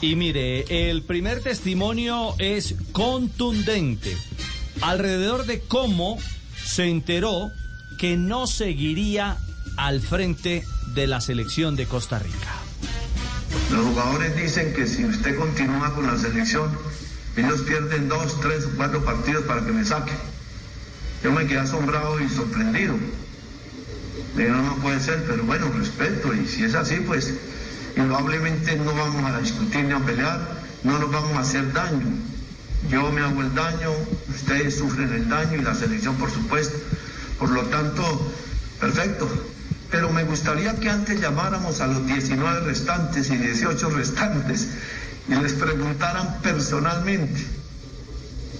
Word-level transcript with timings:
Y 0.00 0.16
mire, 0.16 0.90
el 0.90 1.02
primer 1.02 1.42
testimonio 1.42 2.34
es 2.38 2.74
contundente 2.92 4.16
alrededor 4.80 5.46
de 5.46 5.60
cómo 5.60 6.18
se 6.64 6.84
enteró 6.88 7.50
que 7.98 8.16
no 8.16 8.46
seguiría 8.46 9.36
al 9.76 10.00
frente 10.00 10.64
de 10.94 11.06
la 11.06 11.20
selección 11.20 11.76
de 11.76 11.86
Costa 11.86 12.18
Rica. 12.18 12.54
Los 13.70 13.86
jugadores 13.86 14.36
dicen 14.36 14.72
que 14.74 14.86
si 14.86 15.04
usted 15.04 15.36
continúa 15.36 15.94
con 15.94 16.06
la 16.06 16.16
selección, 16.16 16.70
ellos 17.36 17.60
pierden 17.62 18.08
dos, 18.08 18.40
tres 18.40 18.66
cuatro 18.76 19.04
partidos 19.04 19.44
para 19.44 19.64
que 19.64 19.72
me 19.72 19.84
saque. 19.84 20.12
Yo 21.22 21.32
me 21.32 21.46
quedé 21.46 21.58
asombrado 21.58 22.18
y 22.20 22.28
sorprendido. 22.28 22.94
No, 24.36 24.62
no 24.62 24.76
puede 24.76 25.00
ser, 25.00 25.24
pero 25.26 25.44
bueno, 25.44 25.70
respeto. 25.76 26.32
Y 26.34 26.46
si 26.46 26.64
es 26.64 26.74
así, 26.74 26.96
pues 27.06 27.34
indudablemente 28.00 28.76
no 28.76 28.94
vamos 28.94 29.30
a 29.30 29.38
discutir 29.40 29.84
ni 29.84 29.92
a 29.92 29.98
pelear, 29.98 30.40
no 30.82 30.98
nos 30.98 31.10
vamos 31.10 31.36
a 31.36 31.40
hacer 31.40 31.72
daño. 31.72 32.06
Yo 32.90 33.12
me 33.12 33.20
hago 33.20 33.42
el 33.42 33.54
daño, 33.54 33.90
ustedes 34.28 34.78
sufren 34.78 35.12
el 35.12 35.28
daño 35.28 35.58
y 35.58 35.62
la 35.62 35.74
selección, 35.74 36.16
por 36.16 36.30
supuesto. 36.30 36.78
Por 37.38 37.50
lo 37.50 37.62
tanto, 37.64 38.32
perfecto. 38.80 39.28
Pero 39.90 40.10
me 40.10 40.24
gustaría 40.24 40.74
que 40.76 40.88
antes 40.88 41.20
llamáramos 41.20 41.80
a 41.80 41.86
los 41.86 42.06
19 42.06 42.60
restantes 42.60 43.30
y 43.30 43.36
18 43.36 43.90
restantes 43.90 44.68
y 45.28 45.34
les 45.34 45.52
preguntaran 45.52 46.40
personalmente. 46.42 47.44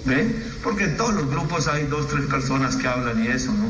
¿Ve? 0.05 0.35
Porque 0.63 0.85
en 0.85 0.97
todos 0.97 1.15
los 1.15 1.31
grupos 1.31 1.69
hay 1.69 1.87
dos, 1.87 2.09
tres 2.09 2.27
personas 2.27 2.77
que 2.77 2.89
hablan 2.89 3.23
y 3.25 3.29
eso, 3.29 3.53
¿no? 3.53 3.69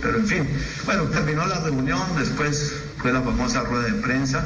Pero 0.00 0.18
en 0.18 0.26
fin, 0.26 0.48
bueno, 0.84 1.04
terminó 1.04 1.46
la 1.46 1.60
reunión, 1.60 2.02
después 2.18 2.72
fue 2.98 3.12
la 3.12 3.22
famosa 3.22 3.62
rueda 3.62 3.84
de 3.84 3.94
prensa. 3.94 4.44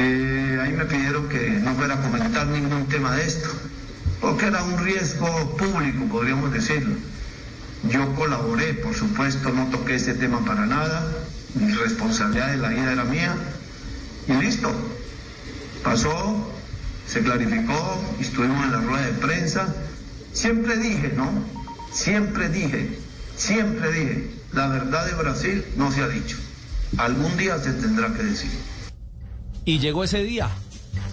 Eh, 0.00 0.60
ahí 0.62 0.72
me 0.74 0.84
pidieron 0.84 1.28
que 1.28 1.50
no 1.50 1.74
fuera 1.74 1.94
a 1.94 2.00
comentar 2.00 2.46
ningún 2.46 2.86
tema 2.86 3.16
de 3.16 3.26
esto, 3.26 3.48
porque 4.20 4.46
era 4.46 4.62
un 4.62 4.78
riesgo 4.78 5.56
público, 5.56 6.04
podríamos 6.08 6.52
decirlo. 6.52 6.94
Yo 7.90 8.14
colaboré, 8.14 8.74
por 8.74 8.94
supuesto, 8.94 9.50
no 9.50 9.66
toqué 9.70 9.96
ese 9.96 10.14
tema 10.14 10.44
para 10.44 10.66
nada, 10.66 11.04
mi 11.54 11.72
responsabilidad 11.72 12.52
de 12.52 12.58
la 12.58 12.72
ida 12.72 12.92
era 12.92 13.02
mía, 13.02 13.34
y 14.28 14.34
listo. 14.34 14.70
Pasó, 15.82 16.48
se 17.08 17.20
clarificó, 17.20 18.00
estuvimos 18.20 18.64
en 18.66 18.72
la 18.72 18.80
rueda 18.80 19.04
de 19.04 19.12
prensa. 19.14 19.74
Siempre 20.32 20.76
dije, 20.76 21.12
¿no? 21.16 21.28
Siempre 21.90 22.48
dije, 22.50 23.00
siempre 23.36 23.90
dije, 23.90 24.30
la 24.52 24.68
verdad 24.68 25.06
de 25.06 25.14
Brasil 25.14 25.64
no 25.76 25.90
se 25.90 26.02
ha 26.02 26.08
dicho. 26.08 26.36
Algún 26.98 27.36
día 27.36 27.58
se 27.58 27.72
tendrá 27.72 28.14
que 28.14 28.22
decir. 28.22 28.50
Y 29.64 29.78
llegó 29.78 30.04
ese 30.04 30.22
día. 30.22 30.50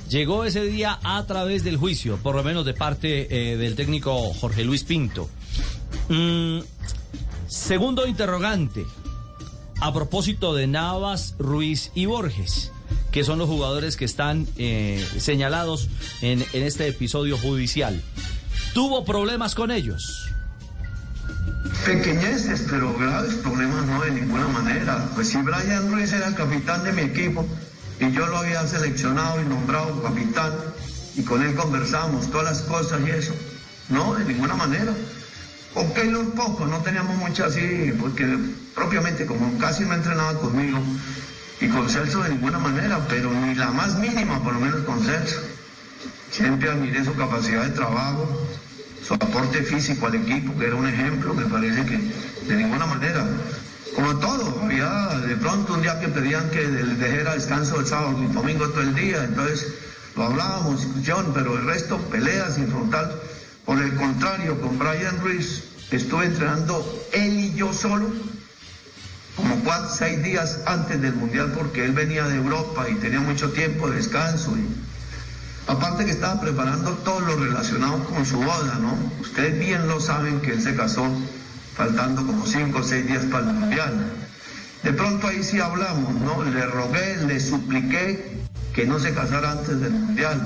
Llegó 0.10 0.46
ese 0.46 0.62
día 0.62 1.00
a 1.04 1.26
través 1.26 1.64
del 1.64 1.78
juicio, 1.78 2.18
por 2.18 2.36
lo 2.36 2.44
menos 2.44 2.64
de 2.66 2.74
parte 2.74 3.54
eh, 3.54 3.58
del 3.58 3.76
técnico 3.76 4.34
Jorge 4.34 4.64
Luis 4.64 4.84
Pinto. 4.84 5.30
Mm, 6.10 6.60
segundo 7.48 8.06
interrogante, 8.06 8.86
a 9.82 9.92
propósito 9.94 10.54
de 10.54 10.68
Navas, 10.68 11.34
Ruiz 11.40 11.92
y 11.96 12.06
Borges, 12.06 12.72
que 13.12 13.24
son 13.24 13.40
los 13.40 13.50
jugadores 13.50 13.98
que 13.98 14.06
están 14.06 14.48
eh, 14.58 15.04
señalados 15.18 15.90
en, 16.22 16.46
en 16.54 16.64
este 16.64 16.88
episodio 16.88 17.38
judicial. 17.40 18.00
¿Tuvo 18.76 19.06
problemas 19.06 19.56
con 19.56 19.72
ellos? 19.72 20.30
Pequeñeces, 21.84 22.68
pero 22.70 22.96
graves 22.96 23.36
problemas 23.36 23.86
no 23.88 24.04
de 24.04 24.12
ninguna 24.12 24.48
manera. 24.50 25.10
Pues 25.16 25.30
si 25.30 25.38
Brian 25.38 25.92
Ruiz 25.92 26.14
era 26.14 26.28
el 26.28 26.36
capitán 26.36 26.84
de 26.84 26.94
mi 26.94 27.02
equipo 27.02 27.46
y 28.00 28.12
yo 28.12 28.26
lo 28.28 28.38
había 28.38 28.66
seleccionado 28.68 29.42
y 29.42 29.46
nombrado 29.46 30.02
capitán 30.02 30.54
y 31.16 31.24
con 31.24 31.42
él 31.42 31.56
conversamos 31.56 32.30
todas 32.30 32.46
las 32.46 32.62
cosas 32.64 33.00
y 33.06 33.10
eso, 33.10 33.34
no, 33.90 34.16
de 34.16 34.26
ninguna 34.26 34.56
manera. 34.56 34.94
Con 35.74 35.94
Keylor 35.94 36.34
poco, 36.34 36.66
no 36.66 36.80
teníamos 36.80 37.18
mucho 37.18 37.46
así, 37.46 37.94
porque 38.00 38.26
propiamente 38.74 39.26
como 39.26 39.58
casi 39.58 39.84
no 39.84 39.94
entrenaba 39.94 40.40
conmigo 40.40 40.80
y 41.60 41.68
con 41.68 41.90
Celso 41.90 42.24
de 42.24 42.30
ninguna 42.30 42.60
manera, 42.60 43.00
pero 43.10 43.32
ni 43.32 43.56
la 43.56 43.72
más 43.72 43.96
mínima, 43.98 44.44
por 44.44 44.54
lo 44.54 44.60
menos 44.60 44.82
con 44.82 45.02
Celso. 45.04 45.40
Siempre 46.32 46.70
admiré 46.70 47.04
su 47.04 47.16
capacidad 47.16 47.64
de 47.64 47.70
trabajo, 47.72 48.48
su 49.06 49.14
aporte 49.14 49.64
físico 49.64 50.08
al 50.08 50.16
equipo, 50.16 50.58
que 50.58 50.66
era 50.66 50.76
un 50.76 50.88
ejemplo, 50.88 51.34
me 51.34 51.46
parece 51.46 51.86
que 51.86 51.98
de 52.48 52.56
ninguna 52.56 52.86
manera. 52.86 53.26
Como 53.96 54.18
todo, 54.18 54.60
había 54.62 55.08
de 55.26 55.38
pronto 55.38 55.74
un 55.74 55.82
día 55.82 55.98
que 56.02 56.10
pedían 56.10 56.50
que 56.50 56.68
dejara 56.68 57.34
descanso 57.34 57.80
el 57.80 57.88
sábado 57.88 58.22
y 58.22 58.34
domingo 58.34 58.68
todo 58.68 58.82
el 58.82 58.94
día, 58.94 59.24
entonces 59.24 59.68
lo 60.18 60.26
hablábamos, 60.26 60.82
discusión, 60.82 61.32
pero 61.34 61.58
el 61.58 61.66
resto, 61.66 61.98
peleas 62.12 62.56
sin 62.56 62.68
frontal. 62.68 63.22
Por 63.66 63.82
el 63.82 63.96
contrario, 63.96 64.60
con 64.60 64.78
Brian 64.78 65.22
Ruiz 65.22 65.64
estuve 65.92 66.26
entrenando 66.26 67.08
él 67.14 67.40
y 67.40 67.54
yo 67.54 67.72
solo, 67.72 68.10
como 69.38 69.64
cuatro, 69.64 69.90
seis 69.98 70.22
días 70.22 70.60
antes 70.66 71.02
del 71.02 71.14
Mundial, 71.14 71.54
porque 71.58 71.86
él 71.86 71.94
venía 71.94 72.28
de 72.28 72.36
Europa 72.36 72.90
y 72.90 72.96
tenía 72.96 73.22
mucho 73.22 73.52
tiempo 73.52 73.90
de 73.90 73.96
descanso. 73.96 74.58
Y, 74.58 75.72
aparte 75.72 76.04
que 76.04 76.12
estaba 76.12 76.42
preparando 76.42 76.92
todo 77.06 77.22
lo 77.22 77.38
relacionado 77.38 78.04
con 78.04 78.26
su 78.26 78.40
boda, 78.40 78.78
¿no? 78.82 78.94
Ustedes 79.22 79.58
bien 79.58 79.88
lo 79.88 80.02
saben 80.02 80.42
que 80.42 80.52
él 80.52 80.62
se 80.62 80.76
casó 80.76 81.10
faltando 81.76 82.26
como 82.26 82.46
cinco 82.46 82.80
o 82.80 82.84
seis 82.84 83.06
días 83.06 83.26
para 83.26 83.50
el 83.50 83.54
Mundial. 83.54 84.12
De 84.84 84.94
pronto 84.94 85.28
ahí 85.28 85.44
sí 85.44 85.60
hablamos, 85.60 86.14
¿no? 86.22 86.44
Le 86.44 86.66
rogué, 86.66 87.18
le 87.28 87.40
supliqué 87.40 88.40
que 88.74 88.86
no 88.86 89.00
se 89.00 89.14
casara 89.14 89.52
antes 89.52 89.82
del 89.82 89.92
Mundial, 89.92 90.46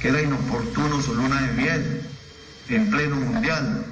que 0.00 0.08
era 0.08 0.22
inoportuno 0.22 1.02
su 1.02 1.14
luna 1.14 1.42
de 1.42 1.52
miel 1.52 2.02
en 2.68 2.90
pleno 2.90 3.16
Mundial. 3.16 3.84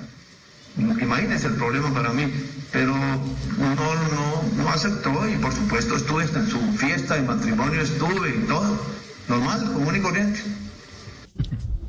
Imagínense 0.78 1.46
el 1.46 1.54
problema 1.54 1.92
para 1.92 2.12
mí, 2.12 2.30
pero 2.70 2.94
no, 2.94 3.74
no, 3.76 4.42
no 4.56 4.68
aceptó 4.68 5.28
y 5.28 5.36
por 5.36 5.52
supuesto 5.52 5.96
estuve 5.96 6.24
en 6.24 6.48
su 6.48 6.60
fiesta 6.72 7.14
de 7.14 7.22
matrimonio, 7.22 7.80
estuve 7.80 8.36
y 8.36 8.46
todo, 8.46 8.78
normal, 9.28 9.72
común 9.72 9.96
y 9.96 10.00
corriente. 10.00 10.40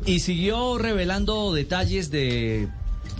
Y 0.05 0.21
siguió 0.21 0.77
revelando 0.77 1.53
detalles 1.53 2.09
de, 2.11 2.69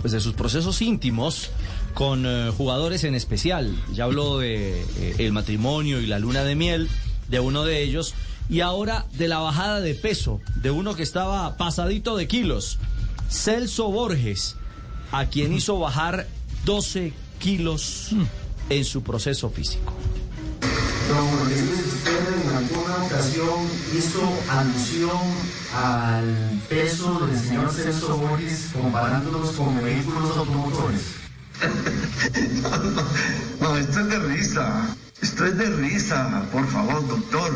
pues, 0.00 0.12
de 0.12 0.20
sus 0.20 0.34
procesos 0.34 0.80
íntimos 0.82 1.50
con 1.94 2.24
eh, 2.26 2.50
jugadores 2.56 3.04
en 3.04 3.14
especial. 3.14 3.74
Ya 3.92 4.04
habló 4.04 4.38
de 4.38 4.80
eh, 4.80 5.14
el 5.18 5.32
matrimonio 5.32 6.00
y 6.00 6.06
la 6.06 6.18
luna 6.18 6.44
de 6.44 6.54
miel 6.54 6.88
de 7.28 7.40
uno 7.40 7.64
de 7.64 7.82
ellos 7.82 8.14
y 8.48 8.60
ahora 8.60 9.06
de 9.12 9.28
la 9.28 9.38
bajada 9.38 9.80
de 9.80 9.94
peso 9.94 10.40
de 10.56 10.70
uno 10.70 10.94
que 10.94 11.02
estaba 11.02 11.56
pasadito 11.56 12.16
de 12.16 12.26
kilos, 12.26 12.78
Celso 13.28 13.90
Borges, 13.90 14.56
a 15.12 15.26
quien 15.26 15.52
hizo 15.52 15.78
bajar 15.78 16.26
12 16.64 17.12
kilos 17.38 18.10
en 18.70 18.84
su 18.84 19.02
proceso 19.02 19.50
físico. 19.50 19.92
Hizo 23.96 24.20
alusión 24.50 25.18
al 25.74 26.60
peso 26.68 27.26
del 27.26 27.38
señor 27.38 27.72
Celso 27.72 28.16
Borges 28.16 28.70
comparándolos 28.72 29.52
con 29.52 29.82
vehículos 29.82 30.36
automotores. 30.36 31.00
no, 32.62 32.70
no, 32.70 33.02
no, 33.60 33.76
esto 33.76 34.00
es 34.00 34.08
de 34.08 34.18
risa. 34.20 34.96
Esto 35.20 35.46
es 35.46 35.58
de 35.58 35.66
risa, 35.66 36.44
por 36.52 36.66
favor, 36.68 37.06
doctor, 37.08 37.52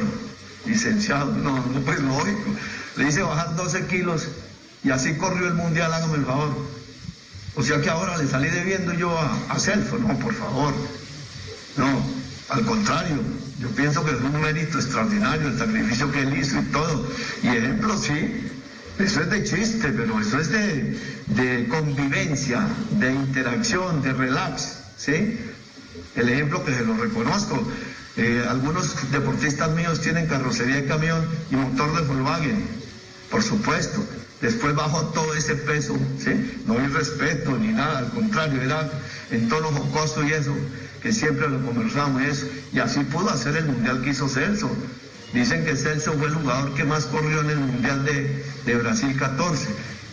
licenciado. 0.66 1.32
No, 1.32 1.64
no, 1.64 1.80
pues 1.80 2.00
lógico. 2.00 2.50
Le 2.96 3.08
hice 3.08 3.22
bajar 3.22 3.54
12 3.54 3.86
kilos 3.86 4.26
y 4.82 4.90
así 4.90 5.16
corrió 5.16 5.46
el 5.46 5.54
mundial, 5.54 5.92
hágame 5.94 6.16
el 6.16 6.26
favor. 6.26 6.56
O 7.54 7.62
sea 7.62 7.80
que 7.80 7.88
ahora 7.88 8.16
le 8.16 8.26
salí 8.26 8.48
debiendo 8.48 8.94
yo 8.94 9.16
a, 9.16 9.38
a 9.48 9.58
Celso. 9.60 9.98
No, 9.98 10.18
por 10.18 10.34
favor. 10.34 10.74
No, 11.76 12.02
al 12.48 12.64
contrario. 12.64 13.41
Yo 13.62 13.68
pienso 13.68 14.04
que 14.04 14.10
es 14.10 14.20
un 14.20 14.40
mérito 14.40 14.76
extraordinario 14.76 15.46
el 15.46 15.56
sacrificio 15.56 16.10
que 16.10 16.22
él 16.22 16.36
hizo 16.36 16.58
y 16.58 16.64
todo. 16.64 17.08
Y 17.44 17.48
ejemplo, 17.48 17.96
sí, 17.96 18.50
eso 18.98 19.20
es 19.20 19.30
de 19.30 19.44
chiste, 19.44 19.92
pero 19.96 20.20
eso 20.20 20.40
es 20.40 20.50
de, 20.50 21.68
convivencia, 21.68 22.66
de 22.98 23.12
interacción, 23.12 24.02
de 24.02 24.14
relax, 24.14 24.78
¿sí? 24.96 25.38
El 26.16 26.28
ejemplo 26.28 26.64
que 26.64 26.74
se 26.74 26.84
lo 26.84 26.96
reconozco. 26.96 27.62
Eh, 28.16 28.44
algunos 28.48 28.96
deportistas 29.12 29.70
míos 29.70 30.00
tienen 30.00 30.26
carrocería 30.26 30.76
de 30.76 30.86
camión 30.86 31.24
y 31.52 31.54
motor 31.54 31.94
de 31.94 32.02
Volkswagen, 32.02 32.66
por 33.30 33.44
supuesto. 33.44 34.04
Después 34.40 34.74
bajó 34.74 35.02
todo 35.10 35.34
ese 35.34 35.54
peso, 35.54 35.96
¿sí? 36.18 36.62
No 36.66 36.80
hay 36.80 36.88
respeto 36.88 37.56
ni 37.56 37.68
nada, 37.68 37.98
al 37.98 38.10
contrario, 38.10 38.60
era 38.60 38.90
en 39.30 39.48
tono 39.48 39.68
jocoso 39.68 40.24
y 40.24 40.32
eso, 40.32 40.52
que 41.02 41.12
siempre 41.12 41.48
lo 41.48 41.64
conversamos 41.64 42.22
y 42.22 42.26
eso. 42.26 42.46
Y 42.72 42.78
así 42.78 43.00
pudo 43.00 43.30
hacer 43.30 43.56
el 43.56 43.66
mundial 43.66 44.02
que 44.02 44.10
hizo 44.10 44.28
Celso. 44.28 44.70
Dicen 45.32 45.64
que 45.64 45.76
Celso 45.76 46.12
fue 46.14 46.28
el 46.28 46.34
jugador 46.34 46.74
que 46.74 46.84
más 46.84 47.06
corrió 47.06 47.40
en 47.40 47.50
el 47.50 47.58
mundial 47.58 48.04
de, 48.04 48.44
de 48.66 48.76
Brasil 48.76 49.16
14, 49.18 49.66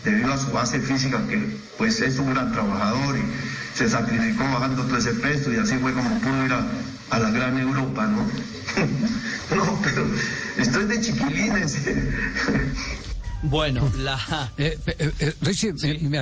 debido 0.05 0.31
a 0.33 0.37
su 0.37 0.51
base 0.51 0.79
física, 0.79 1.19
que 1.27 1.57
pues 1.77 1.99
es 2.01 2.17
un 2.19 2.33
gran 2.33 2.51
trabajador 2.51 3.17
y 3.17 3.21
se 3.77 3.89
sacrificó 3.89 4.43
bajando 4.45 4.83
todo 4.83 4.97
ese 4.97 5.13
peso 5.13 5.51
y 5.53 5.57
así 5.57 5.75
fue 5.77 5.93
como 5.93 6.19
pudo 6.21 6.45
ir 6.45 6.53
a, 6.53 6.65
a 7.11 7.19
la 7.19 7.31
gran 7.31 7.57
Europa, 7.59 8.07
¿no? 8.07 8.23
no, 9.55 9.79
pero 9.83 10.05
estoy 10.57 10.85
de 10.85 11.01
chiquilines. 11.01 11.77
Bueno, 13.41 13.91
la... 13.97 14.51
Eh, 14.57 14.77
eh, 14.85 15.11
eh, 15.19 15.33
Richie, 15.41 15.73
me- 15.73 16.21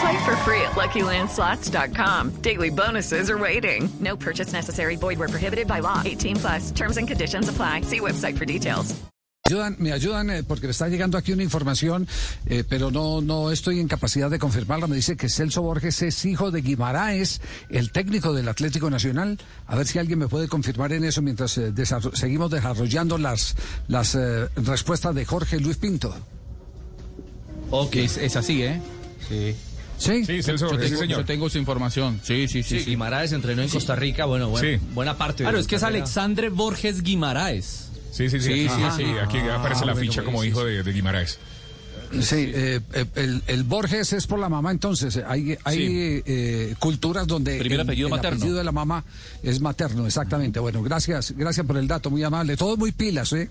Play 0.00 0.18
for 0.24 0.36
free 0.44 0.60
at 0.60 0.72
LuckyLandSlots.com. 0.72 2.30
Daily 2.42 2.70
bonuses 2.70 3.30
are 3.30 3.38
waiting. 3.38 3.88
No 4.00 4.16
purchase 4.16 4.52
necessary. 4.52 4.96
Void 4.96 5.18
where 5.18 5.28
prohibited 5.28 5.66
by 5.66 5.80
law. 5.80 6.02
18 6.04 6.36
plus. 6.36 6.70
Terms 6.72 6.96
and 6.98 7.08
conditions 7.08 7.48
apply. 7.48 7.82
See 7.82 8.00
website 8.00 8.36
for 8.36 8.44
details. 8.44 8.94
ayudan, 9.48 9.76
me 9.78 9.92
ayudan 9.92 10.28
eh, 10.30 10.42
porque 10.42 10.66
me 10.66 10.72
está 10.72 10.88
llegando 10.88 11.16
aquí 11.16 11.30
una 11.32 11.44
información, 11.44 12.08
eh, 12.46 12.64
pero 12.68 12.90
no, 12.90 13.20
no 13.20 13.52
estoy 13.52 13.78
en 13.78 13.86
capacidad 13.86 14.28
de 14.28 14.40
confirmarla. 14.40 14.88
Me 14.88 14.96
dice 14.96 15.16
que 15.16 15.28
Celso 15.28 15.62
Borges 15.62 16.02
es 16.02 16.24
hijo 16.24 16.50
de 16.50 16.62
Guimaraes, 16.62 17.40
el 17.70 17.92
técnico 17.92 18.32
del 18.32 18.48
Atlético 18.48 18.90
Nacional. 18.90 19.38
A 19.68 19.76
ver 19.76 19.86
si 19.86 20.00
alguien 20.00 20.18
me 20.18 20.26
puede 20.26 20.48
confirmar 20.48 20.92
en 20.92 21.04
eso 21.04 21.22
mientras 21.22 21.56
eh, 21.58 21.70
desarro- 21.72 22.12
seguimos 22.16 22.50
desarrollando 22.50 23.18
las, 23.18 23.54
las 23.86 24.16
eh, 24.16 24.48
respuestas 24.56 25.14
de 25.14 25.24
Jorge 25.24 25.60
Luis 25.60 25.76
Pinto. 25.76 26.12
Ok. 27.70 27.94
Es, 27.96 28.16
es 28.16 28.34
así, 28.34 28.64
¿eh? 28.64 28.80
Sí. 29.28 29.54
¿Sí? 29.98 30.24
Sí, 30.24 30.42
Celso 30.42 30.70
Yo 30.70 30.74
sí, 30.78 30.84
tengo, 30.88 31.00
señor. 31.00 31.18
yo 31.20 31.24
tengo 31.24 31.48
su 31.48 31.58
información. 31.58 32.20
Sí, 32.22 32.48
sí, 32.48 32.62
sí. 32.62 32.78
Sí, 32.78 32.84
sí. 32.84 32.90
Guimaraes 32.90 33.32
entrenó 33.32 33.62
en 33.62 33.68
Costa 33.68 33.96
Rica, 33.96 34.24
bueno, 34.26 34.48
buen- 34.50 34.78
Sí. 34.78 34.84
buena 34.92 35.16
parte. 35.16 35.42
Claro, 35.44 35.56
la 35.56 35.60
es 35.60 35.66
que 35.66 35.76
es. 35.76 35.82
Alexandre 35.82 36.48
Borges 36.50 37.02
Guimaraes. 37.02 37.88
Sí, 38.12 38.28
sí, 38.30 38.40
sí. 38.40 38.66
Sí, 38.68 38.68
aquí, 38.68 39.04
aquí 39.22 39.38
aparece 39.48 39.84
la 39.86 39.92
bueno, 39.92 40.08
ficha 40.10 40.22
como 40.22 40.42
sí, 40.42 40.48
hijo 40.48 40.64
de, 40.64 40.82
de 40.82 40.92
Guimaraes. 40.92 41.38
Sí, 42.20 42.52
eh, 42.54 42.80
eh, 42.94 43.04
el, 43.16 43.42
el 43.48 43.64
Borges 43.64 44.12
es 44.12 44.28
por 44.28 44.38
la 44.38 44.48
mamá, 44.48 44.70
entonces 44.70 45.20
hay, 45.26 45.58
hay 45.64 45.76
Sí. 45.76 46.22
eh, 46.24 46.74
culturas 46.78 47.26
donde 47.26 47.58
Primer 47.58 47.80
el, 47.80 47.86
apellido 47.86 48.06
el 48.06 48.10
materno. 48.12 48.36
apellido 48.36 48.58
de 48.58 48.64
la 48.64 48.70
mamá 48.72 49.04
es 49.42 49.60
materno, 49.60 50.06
exactamente. 50.06 50.60
Bueno, 50.60 50.82
gracias, 50.84 51.34
gracias 51.36 51.66
por 51.66 51.76
el 51.76 51.88
dato, 51.88 52.08
muy 52.10 52.22
amable. 52.22 52.56
Todos 52.56 52.78
muy 52.78 52.92
pilas, 52.92 53.32
¿eh? 53.32 53.50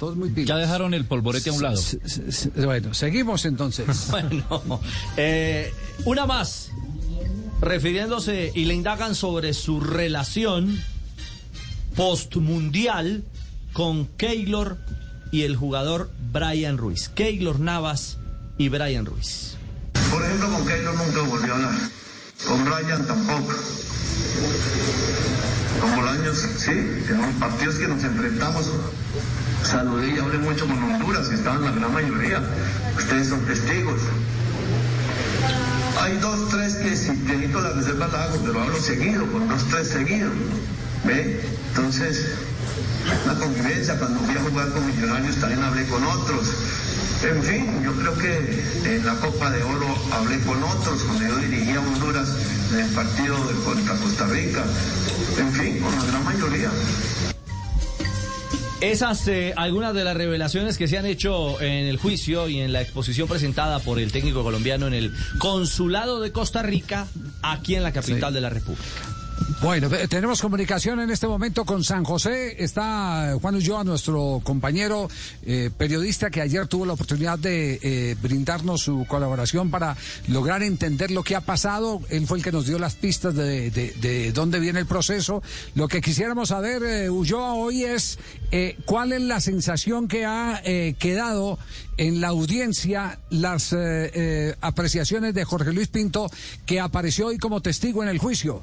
Todos 0.00 0.16
muy 0.16 0.30
pilas. 0.30 0.48
Ya 0.48 0.56
dejaron 0.56 0.94
el 0.94 1.04
polvorete 1.04 1.50
a 1.50 1.52
un 1.52 1.62
lado. 1.62 1.78
S- 1.78 2.50
Bueno, 2.56 2.92
seguimos 2.94 3.44
entonces. 3.44 3.86
Bueno, 4.10 4.80
eh, 5.16 5.72
una 6.06 6.26
más. 6.26 6.70
Refiriéndose 7.60 8.50
y 8.54 8.64
le 8.64 8.72
indagan 8.74 9.14
sobre 9.14 9.52
su 9.52 9.78
relación 9.80 10.80
postmundial 11.94 13.24
con 13.74 14.06
Keylor 14.06 14.78
y 15.30 15.42
el 15.42 15.54
jugador 15.56 16.10
Brian 16.32 16.78
Ruiz. 16.78 17.08
Keylor 17.10 17.60
Navas 17.60 18.16
y 18.56 18.68
Brian 18.70 19.04
Ruiz. 19.04 19.56
Por 20.10 20.24
ejemplo, 20.24 20.50
con 20.50 20.66
Keylor 20.66 20.94
nunca 20.96 21.20
volvió 21.22 21.52
a 21.52 21.56
hablar. 21.56 21.74
Con 22.48 22.64
Brian 22.64 23.06
tampoco. 23.06 23.52
Como 25.80 26.02
los 26.02 26.10
años, 26.10 26.36
sí, 26.58 26.70
en 26.70 27.20
los 27.20 27.34
partidos 27.38 27.74
que 27.76 27.88
nos 27.88 28.02
enfrentamos, 28.02 28.66
saludé 29.62 30.14
y 30.14 30.18
hablé 30.18 30.38
mucho 30.38 30.66
con 30.66 30.82
Honduras, 30.82 31.28
que 31.28 31.34
estaban 31.34 31.62
la 31.62 31.70
gran 31.72 31.92
mayoría. 31.92 32.40
Ustedes 32.96 33.28
son 33.28 33.40
testigos. 33.46 34.00
Hay 36.00 36.16
dos, 36.18 36.48
tres 36.48 36.74
que 36.76 36.96
si 36.96 37.10
necesito 37.10 37.60
la 37.60 37.70
reserva 37.70 38.08
la 38.08 38.24
hago, 38.24 38.38
pero 38.44 38.62
hablo 38.62 38.80
seguido, 38.80 39.26
con 39.30 39.48
dos, 39.48 39.64
tres 39.70 39.88
seguidos. 39.88 40.32
¿Ve? 41.04 41.40
Entonces, 41.68 42.26
la 43.26 43.34
convivencia, 43.34 43.98
cuando 43.98 44.20
fui 44.20 44.36
a 44.36 44.40
jugar 44.40 44.68
con 44.70 44.86
Millonarios 44.86 45.36
también 45.36 45.62
hablé 45.62 45.84
con 45.86 46.04
otros. 46.04 46.48
En 47.22 47.42
fin, 47.42 47.82
yo 47.84 47.92
creo 47.92 48.16
que 48.16 48.96
en 48.96 49.04
la 49.04 49.14
Copa 49.16 49.50
de 49.50 49.62
Oro 49.62 49.94
hablé 50.12 50.38
con 50.40 50.62
otros, 50.62 51.02
cuando 51.02 51.26
yo 51.28 51.36
dirigía 51.36 51.80
Honduras 51.80 52.28
en 52.72 52.80
el 52.80 52.90
partido 52.92 53.36
contra 53.64 53.94
Costa 53.96 54.26
Rica. 54.26 54.64
En 55.38 55.52
fin, 55.52 55.80
con 55.80 55.94
la 55.96 56.04
gran 56.04 56.24
mayoría. 56.24 56.70
Esas, 58.80 59.28
eh, 59.28 59.52
algunas 59.56 59.92
de 59.94 60.04
las 60.04 60.16
revelaciones 60.16 60.78
que 60.78 60.88
se 60.88 60.96
han 60.96 61.04
hecho 61.04 61.60
en 61.60 61.86
el 61.86 61.98
juicio 61.98 62.48
y 62.48 62.60
en 62.60 62.72
la 62.72 62.80
exposición 62.80 63.28
presentada 63.28 63.78
por 63.80 63.98
el 63.98 64.10
técnico 64.10 64.42
colombiano 64.42 64.86
en 64.86 64.94
el 64.94 65.12
consulado 65.38 66.20
de 66.20 66.32
Costa 66.32 66.62
Rica, 66.62 67.06
aquí 67.42 67.74
en 67.74 67.82
la 67.82 67.92
capital 67.92 68.30
Sí. 68.30 68.34
de 68.34 68.40
la 68.40 68.48
República. 68.48 68.84
Bueno, 69.62 69.90
tenemos 70.08 70.40
comunicación 70.40 71.00
en 71.00 71.10
este 71.10 71.26
momento 71.26 71.66
con 71.66 71.84
San 71.84 72.02
José. 72.02 72.62
Está 72.62 73.32
eh, 73.32 73.34
Juan 73.34 73.54
Ulloa, 73.56 73.84
nuestro 73.84 74.40
compañero 74.42 75.10
eh, 75.44 75.70
periodista 75.76 76.30
que 76.30 76.40
ayer 76.40 76.66
tuvo 76.66 76.86
la 76.86 76.94
oportunidad 76.94 77.38
de 77.38 77.78
eh, 77.82 78.16
brindarnos 78.22 78.80
su 78.82 79.04
colaboración 79.06 79.70
para 79.70 79.96
lograr 80.28 80.62
entender 80.62 81.10
lo 81.10 81.22
que 81.22 81.36
ha 81.36 81.42
pasado. 81.42 82.00
Él 82.08 82.26
fue 82.26 82.38
el 82.38 82.44
que 82.44 82.52
nos 82.52 82.66
dio 82.66 82.78
las 82.78 82.94
pistas 82.94 83.34
de, 83.34 83.70
de- 83.70 83.92
de 84.00 84.32
dónde 84.32 84.60
viene 84.60 84.78
el 84.80 84.86
proceso. 84.86 85.42
Lo 85.74 85.88
que 85.88 86.00
quisiéramos 86.00 86.48
saber, 86.48 86.82
eh, 86.82 87.10
Ulloa, 87.10 87.52
hoy 87.52 87.84
es 87.84 88.18
eh, 88.52 88.78
cuál 88.86 89.12
es 89.12 89.20
la 89.20 89.40
sensación 89.40 90.08
que 90.08 90.24
ha 90.24 90.62
quedado 90.98 91.58
en 91.98 92.20
la 92.22 92.28
audiencia 92.28 93.20
las 93.28 93.74
apreciaciones 94.62 95.34
de 95.34 95.44
Jorge 95.44 95.72
Luis 95.72 95.88
Pinto, 95.88 96.30
que 96.64 96.80
apareció 96.80 97.26
hoy 97.26 97.36
como 97.38 97.60
testigo 97.60 98.02
en 98.02 98.08
el 98.08 98.18
juicio. 98.18 98.62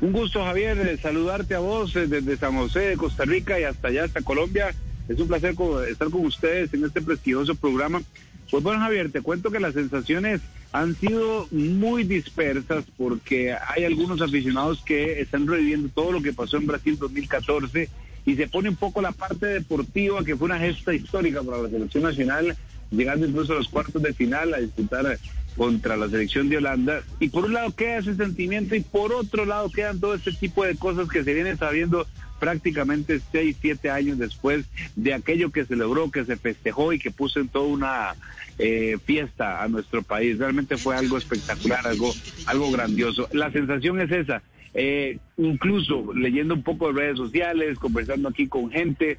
Un 0.00 0.12
gusto, 0.12 0.44
Javier, 0.44 0.78
eh, 0.78 0.96
saludarte 0.96 1.56
a 1.56 1.58
vos 1.58 1.96
eh, 1.96 2.06
desde 2.06 2.36
San 2.36 2.54
José 2.54 2.80
de 2.80 2.96
Costa 2.96 3.24
Rica 3.24 3.58
y 3.58 3.64
hasta 3.64 3.88
allá, 3.88 4.04
hasta 4.04 4.22
Colombia. 4.22 4.72
Es 5.08 5.18
un 5.18 5.26
placer 5.26 5.56
estar 5.90 6.10
con 6.10 6.24
ustedes 6.24 6.72
en 6.72 6.84
este 6.84 7.02
prestigioso 7.02 7.56
programa. 7.56 8.00
Pues 8.48 8.62
bueno, 8.62 8.78
Javier, 8.78 9.10
te 9.10 9.22
cuento 9.22 9.50
que 9.50 9.58
las 9.58 9.74
sensaciones 9.74 10.40
han 10.70 10.94
sido 10.94 11.48
muy 11.50 12.04
dispersas 12.04 12.84
porque 12.96 13.52
hay 13.54 13.84
algunos 13.84 14.20
aficionados 14.20 14.82
que 14.84 15.20
están 15.20 15.48
reviviendo 15.48 15.88
todo 15.88 16.12
lo 16.12 16.22
que 16.22 16.32
pasó 16.32 16.58
en 16.58 16.66
Brasil 16.66 16.96
2014 16.96 17.88
y 18.24 18.36
se 18.36 18.46
pone 18.46 18.68
un 18.68 18.76
poco 18.76 19.02
la 19.02 19.12
parte 19.12 19.46
deportiva, 19.46 20.24
que 20.24 20.36
fue 20.36 20.46
una 20.46 20.58
gesta 20.58 20.94
histórica 20.94 21.42
para 21.42 21.62
la 21.62 21.70
selección 21.70 22.04
nacional, 22.04 22.56
llegando 22.90 23.26
incluso 23.26 23.54
a 23.54 23.56
los 23.56 23.68
cuartos 23.68 24.00
de 24.00 24.12
final 24.12 24.54
a 24.54 24.58
disputar 24.58 25.18
contra 25.58 25.96
la 25.96 26.08
selección 26.08 26.48
de 26.48 26.56
Holanda. 26.56 27.02
Y 27.20 27.28
por 27.28 27.44
un 27.44 27.52
lado 27.52 27.74
queda 27.74 27.98
ese 27.98 28.14
sentimiento 28.14 28.76
y 28.76 28.80
por 28.80 29.12
otro 29.12 29.44
lado 29.44 29.70
quedan 29.70 30.00
todo 30.00 30.14
este 30.14 30.32
tipo 30.32 30.64
de 30.64 30.76
cosas 30.76 31.08
que 31.08 31.24
se 31.24 31.34
vienen 31.34 31.58
sabiendo 31.58 32.06
prácticamente 32.38 33.20
seis, 33.32 33.56
siete 33.60 33.90
años 33.90 34.18
después 34.18 34.64
de 34.94 35.12
aquello 35.12 35.50
que 35.50 35.64
se 35.64 35.74
logró, 35.74 36.10
que 36.12 36.24
se 36.24 36.36
festejó 36.36 36.92
y 36.92 37.00
que 37.00 37.10
puso 37.10 37.40
en 37.40 37.48
toda 37.48 37.66
una 37.66 38.14
eh, 38.58 38.96
fiesta 39.04 39.60
a 39.60 39.68
nuestro 39.68 40.02
país. 40.02 40.38
Realmente 40.38 40.76
fue 40.76 40.96
algo 40.96 41.18
espectacular, 41.18 41.84
algo, 41.86 42.14
algo 42.46 42.70
grandioso. 42.70 43.28
La 43.32 43.50
sensación 43.50 44.00
es 44.00 44.12
esa. 44.12 44.42
Eh, 44.74 45.18
incluso 45.38 46.14
leyendo 46.14 46.54
un 46.54 46.62
poco 46.62 46.92
de 46.92 47.00
redes 47.00 47.16
sociales, 47.16 47.80
conversando 47.80 48.28
aquí 48.28 48.46
con 48.46 48.70
gente, 48.70 49.18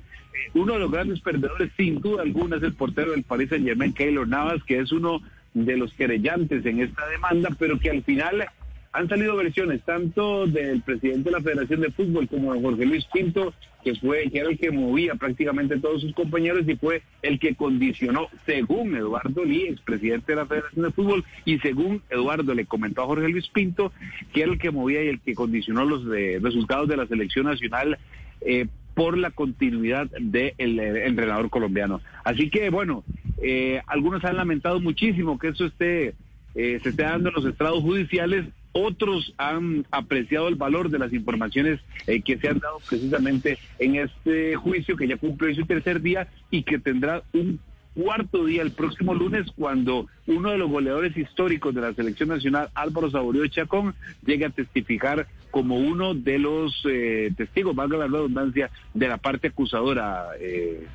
uno 0.54 0.74
de 0.74 0.80
los 0.80 0.92
grandes 0.92 1.20
perdedores 1.20 1.72
sin 1.76 2.00
duda 2.00 2.22
alguna 2.22 2.56
es 2.56 2.64
el 2.64 2.74
portero 2.74 3.12
del 3.12 3.24
Paris 3.24 3.50
Saint 3.50 3.66
Germain, 3.66 3.92
Keylor 3.92 4.26
Navas, 4.26 4.64
que 4.64 4.80
es 4.80 4.94
uno 4.94 5.22
de 5.54 5.78
los 5.78 5.94
querellantes 5.94 6.66
en 6.66 6.82
esta 6.82 7.08
demanda, 7.08 7.50
pero 7.58 7.80
que 7.80 7.90
al 7.90 8.04
final 8.04 8.48
han 8.92 9.08
salido 9.08 9.36
versiones 9.36 9.82
tanto 9.84 10.48
del 10.48 10.82
presidente 10.82 11.30
de 11.30 11.36
la 11.38 11.42
Federación 11.42 11.82
de 11.82 11.92
Fútbol 11.92 12.28
como 12.28 12.54
de 12.54 12.62
Jorge 12.62 12.86
Luis 12.86 13.06
Pinto, 13.14 13.54
que 13.84 13.96
fue 13.96 14.30
que 14.32 14.40
era 14.40 14.50
el 14.50 14.58
que 14.58 14.72
movía 14.72 15.14
prácticamente 15.16 15.80
todos 15.80 16.02
sus 16.02 16.14
compañeros 16.14 16.68
y 16.68 16.76
fue 16.76 17.04
el 17.22 17.40
que 17.40 17.56
condicionó, 17.56 18.28
según 18.46 18.96
Eduardo 18.96 19.46
Lee, 19.46 19.68
expresidente 19.68 20.32
de 20.32 20.36
la 20.38 20.48
Federación 20.48 20.86
de 20.86 20.92
Fútbol, 20.92 21.24
y 21.46 21.60
según 21.60 22.02
Eduardo 22.10 22.54
le 22.56 22.66
comentó 22.66 23.04
a 23.04 23.06
Jorge 23.06 23.30
Luis 23.30 23.48
Pinto, 23.50 23.94
que 24.34 24.42
era 24.42 24.52
el 24.52 24.60
que 24.60 24.72
movía 24.72 25.04
y 25.04 25.10
el 25.10 25.20
que 25.20 25.36
condicionó 25.36 25.86
los 25.86 26.04
eh, 26.16 26.40
resultados 26.42 26.90
de 26.90 26.98
la 26.98 27.08
selección 27.08 27.46
nacional 27.46 28.00
eh, 28.42 28.68
por 28.96 29.18
la 29.18 29.32
continuidad 29.32 30.08
del 30.20 30.80
eh, 30.80 31.06
entrenador 31.06 31.50
colombiano. 31.50 32.02
Así 32.26 32.50
que 32.50 32.70
bueno, 32.70 33.04
eh, 33.42 33.82
algunos 33.88 34.24
han 34.26 34.38
lamentado 34.38 34.80
muchísimo 34.80 35.38
que 35.38 35.50
eso 35.50 35.66
esté 35.66 36.16
eh, 36.56 36.80
se 36.82 36.90
esté 36.90 37.04
dando 37.04 37.30
en 37.30 37.36
los 37.36 37.46
estrados 37.46 37.82
judiciales. 37.82 38.46
Otros 38.72 39.34
han 39.38 39.86
apreciado 39.92 40.48
el 40.48 40.56
valor 40.56 40.90
de 40.90 41.00
las 41.00 41.12
informaciones 41.12 41.80
eh, 42.06 42.22
que 42.22 42.38
se 42.38 42.50
han 42.50 42.60
dado 42.60 42.80
precisamente 42.88 43.58
en 43.80 43.96
este 43.96 44.56
juicio 44.56 44.96
que 44.96 45.08
ya 45.08 45.18
cumplió 45.18 45.54
su 45.56 45.66
tercer 45.66 46.02
día 46.02 46.28
y 46.52 46.64
que 46.64 46.78
tendrá 46.78 47.24
un 47.34 47.60
cuarto 47.96 48.46
día 48.46 48.62
el 48.62 48.72
próximo 48.72 49.14
lunes 49.14 49.48
cuando 49.56 50.08
uno 50.28 50.52
de 50.52 50.60
los 50.60 50.70
goleadores 50.70 51.18
históricos 51.18 51.74
de 51.74 51.82
la 51.82 51.94
selección 51.94 52.30
nacional, 52.30 52.70
Álvaro 52.76 53.10
Saborío 53.10 53.48
Chacón, 53.48 53.96
llegue 54.26 54.46
a 54.46 54.52
testificar 54.52 55.28
como 55.50 55.78
uno 55.78 56.14
de 56.14 56.38
los 56.38 56.84
eh, 56.88 57.32
testigos, 57.36 57.76
valga 57.76 57.98
la 57.98 58.08
redundancia, 58.08 58.70
de 58.94 59.08
la 59.08 59.18
parte 59.18 59.48
acusadora, 59.48 60.28
eh, 60.40 60.86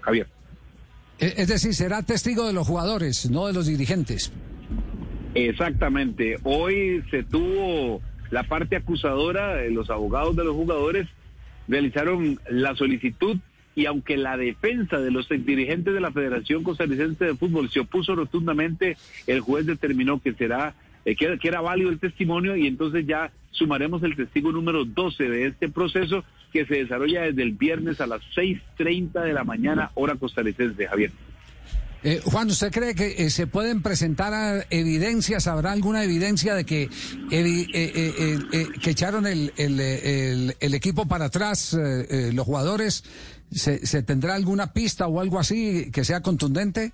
Javier. 0.00 0.26
E- 1.20 1.34
Es 1.36 1.48
decir, 1.48 1.74
será 1.74 2.02
testigo 2.02 2.46
de 2.46 2.52
los 2.52 2.66
jugadores, 2.66 3.30
no 3.30 3.46
de 3.46 3.52
los 3.52 3.66
dirigentes. 3.66 4.32
Exactamente. 5.34 6.38
Hoy 6.42 7.02
se 7.10 7.22
tuvo 7.22 8.00
la 8.30 8.42
parte 8.44 8.76
acusadora, 8.76 9.62
eh, 9.62 9.70
los 9.70 9.90
abogados 9.90 10.36
de 10.36 10.44
los 10.44 10.54
jugadores 10.54 11.06
realizaron 11.68 12.40
la 12.48 12.74
solicitud 12.74 13.38
y 13.76 13.86
aunque 13.86 14.16
la 14.16 14.36
defensa 14.36 14.98
de 14.98 15.10
los 15.12 15.28
dirigentes 15.28 15.94
de 15.94 16.00
la 16.00 16.10
Federación 16.10 16.64
Costarricense 16.64 17.24
de 17.24 17.34
Fútbol 17.36 17.70
se 17.70 17.80
opuso 17.80 18.16
rotundamente, 18.16 18.96
el 19.28 19.40
juez 19.40 19.66
determinó 19.66 20.20
que 20.20 20.32
será 20.34 20.74
eh, 21.04 21.14
que 21.14 21.38
era 21.48 21.60
válido 21.60 21.90
el 21.90 22.00
testimonio 22.00 22.56
y 22.56 22.66
entonces 22.66 23.06
ya 23.06 23.30
sumaremos 23.50 24.02
el 24.02 24.16
testigo 24.16 24.52
número 24.52 24.84
12 24.84 25.24
de 25.24 25.46
este 25.46 25.68
proceso 25.68 26.24
que 26.52 26.66
se 26.66 26.76
desarrolla 26.76 27.22
desde 27.22 27.42
el 27.42 27.52
viernes 27.52 28.00
a 28.00 28.06
las 28.06 28.20
6.30 28.36 29.22
de 29.22 29.32
la 29.32 29.44
mañana, 29.44 29.90
hora 29.94 30.16
costarricense, 30.16 30.86
Javier. 30.86 31.12
Eh, 32.02 32.20
Juan, 32.24 32.48
¿usted 32.48 32.72
cree 32.72 32.94
que 32.94 33.26
eh, 33.26 33.30
se 33.30 33.46
pueden 33.46 33.82
presentar 33.82 34.32
ah, 34.32 34.64
evidencias? 34.70 35.46
¿Habrá 35.46 35.72
alguna 35.72 36.02
evidencia 36.02 36.54
de 36.54 36.64
que, 36.64 36.88
echaron 38.86 39.26
el, 39.26 40.54
equipo 40.60 41.06
para 41.06 41.26
atrás 41.26 41.74
eh, 41.74 42.30
los 42.32 42.46
jugadores? 42.46 43.04
¿Se, 43.52 43.86
se 43.86 44.02
tendrá 44.02 44.34
alguna 44.34 44.72
pista 44.72 45.08
o 45.08 45.20
algo 45.20 45.38
así 45.38 45.90
que 45.92 46.04
sea 46.04 46.22
contundente? 46.22 46.92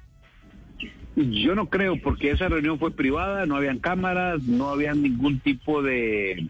Yo 1.16 1.54
no 1.54 1.70
creo, 1.70 1.96
porque 1.96 2.30
esa 2.30 2.48
reunión 2.48 2.78
fue 2.78 2.90
privada, 2.90 3.46
no 3.46 3.56
habían 3.56 3.78
cámaras, 3.78 4.42
no 4.42 4.68
había 4.68 4.92
ningún 4.92 5.40
tipo 5.40 5.82
de... 5.82 6.46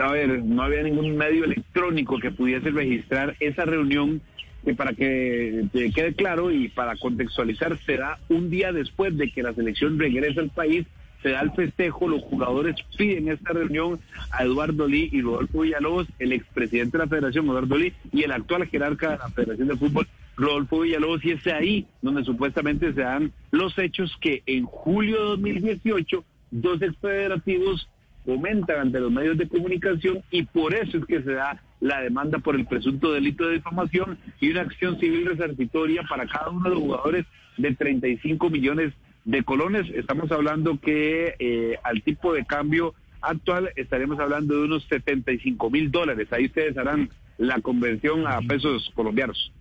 A 0.00 0.12
ver, 0.12 0.44
no 0.44 0.62
había 0.62 0.84
ningún 0.84 1.16
medio 1.16 1.44
electrónico 1.44 2.20
que 2.20 2.30
pudiese 2.30 2.70
registrar 2.70 3.34
esa 3.40 3.64
reunión 3.64 4.22
que 4.64 4.74
para 4.74 4.92
que 4.92 5.64
quede 5.72 6.14
claro 6.14 6.52
y 6.52 6.68
para 6.68 6.96
contextualizar 6.96 7.76
será 7.84 8.18
un 8.28 8.48
día 8.48 8.72
después 8.72 9.16
de 9.16 9.30
que 9.32 9.42
la 9.42 9.54
selección 9.54 9.98
regrese 9.98 10.38
al 10.38 10.50
país, 10.50 10.86
se 11.22 11.30
da 11.30 11.40
el 11.40 11.50
festejo, 11.50 12.06
los 12.06 12.22
jugadores 12.22 12.76
piden 12.96 13.28
esta 13.28 13.52
reunión 13.52 13.98
a 14.30 14.44
Eduardo 14.44 14.86
Lee 14.86 15.10
y 15.12 15.20
Rodolfo 15.20 15.60
Villalobos, 15.62 16.06
el 16.20 16.32
expresidente 16.32 16.96
de 16.96 17.04
la 17.04 17.08
federación, 17.08 17.46
Eduardo 17.46 17.76
Lee, 17.76 17.92
y 18.12 18.22
el 18.22 18.30
actual 18.30 18.66
jerarca 18.66 19.10
de 19.10 19.18
la 19.18 19.30
Federación 19.30 19.68
de 19.68 19.76
Fútbol, 19.76 20.06
Rodolfo 20.38 20.80
Villalobos, 20.80 21.24
y 21.24 21.32
es 21.32 21.46
ahí 21.48 21.86
donde 22.00 22.24
supuestamente 22.24 22.92
se 22.94 23.00
dan 23.00 23.32
los 23.50 23.76
hechos 23.76 24.16
que 24.20 24.42
en 24.46 24.64
julio 24.64 25.16
de 25.16 25.28
2018 25.30 26.24
dos 26.50 26.80
exfederativos 26.80 27.88
comentan 28.24 28.78
ante 28.80 29.00
los 29.00 29.10
medios 29.10 29.36
de 29.36 29.48
comunicación 29.48 30.22
y 30.30 30.44
por 30.44 30.74
eso 30.74 30.98
es 30.98 31.04
que 31.06 31.22
se 31.22 31.32
da 31.32 31.62
la 31.80 32.00
demanda 32.02 32.38
por 32.38 32.54
el 32.54 32.66
presunto 32.66 33.12
delito 33.12 33.46
de 33.46 33.54
difamación 33.54 34.18
y 34.40 34.50
una 34.50 34.62
acción 34.62 34.98
civil 35.00 35.26
resarcitoria 35.26 36.02
para 36.08 36.26
cada 36.26 36.50
uno 36.50 36.68
de 36.68 36.74
los 36.74 36.84
jugadores 36.84 37.26
de 37.56 37.74
35 37.74 38.50
millones 38.50 38.92
de 39.24 39.42
colones. 39.42 39.86
Estamos 39.94 40.30
hablando 40.30 40.78
que 40.80 41.34
eh, 41.38 41.78
al 41.82 42.02
tipo 42.02 42.32
de 42.32 42.44
cambio 42.44 42.94
actual 43.20 43.70
estaremos 43.76 44.20
hablando 44.20 44.54
de 44.54 44.64
unos 44.64 44.84
75 44.84 45.70
mil 45.70 45.90
dólares. 45.90 46.28
Ahí 46.32 46.46
ustedes 46.46 46.76
harán 46.78 47.10
la 47.38 47.60
conversión 47.60 48.26
a 48.26 48.40
pesos 48.40 48.90
colombianos. 48.94 49.52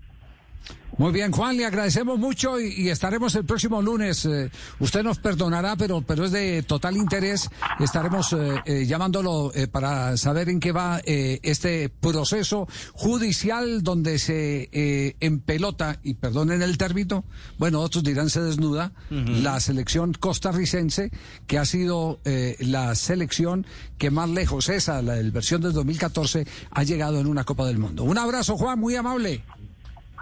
Muy 0.98 1.12
bien, 1.12 1.32
Juan, 1.32 1.56
le 1.56 1.64
agradecemos 1.64 2.18
mucho 2.18 2.60
y, 2.60 2.74
y 2.74 2.90
estaremos 2.90 3.36
el 3.36 3.46
próximo 3.46 3.84
lunes. 3.84 4.26
Eh, 4.26 4.50
usted 4.80 5.04
nos 5.04 5.20
perdonará, 5.20 5.76
pero, 5.76 6.02
pero 6.02 6.26
es 6.26 6.32
de 6.32 6.64
total 6.64 6.98
interés. 6.98 7.52
Estaremos 7.80 8.34
eh, 8.34 8.56
eh, 8.66 8.86
llamándolo 8.88 9.52
eh, 9.54 9.68
para 9.68 10.18
saber 10.18 10.50
en 10.50 10.60
qué 10.60 10.72
va 10.72 11.00
eh, 11.06 11.40
este 11.44 11.90
proceso 11.90 12.68
judicial 12.94 13.84
donde 13.84 14.18
se 14.18 14.70
eh, 14.72 15.16
empelota, 15.20 16.00
y 16.02 16.16
perdonen 16.16 16.64
el 16.64 16.80
término, 16.80 17.26
bueno, 17.60 17.82
otros 17.82 18.04
dirán 18.04 18.32
se 18.32 18.42
desnuda, 18.42 18.92
la 19.12 19.60
selección 19.60 20.14
costarricense, 20.14 21.12
que 21.46 21.60
ha 21.60 21.66
sido 21.66 22.20
la 22.60 22.96
selección 22.96 23.66
que 23.98 24.10
más 24.10 24.30
lejos, 24.30 24.70
esa, 24.70 25.02
la 25.02 25.16
del 25.16 25.32
versión 25.32 25.62
del 25.62 25.74
2014, 25.74 26.48
ha 26.72 26.84
llegado 26.84 27.20
en 27.20 27.28
una 27.28 27.44
Copa 27.44 27.66
del 27.66 27.78
Mundo. 27.78 28.04
Un 28.04 28.18
abrazo, 28.18 28.58
Juan, 28.58 28.80
muy 28.80 28.96
amable. 28.96 29.44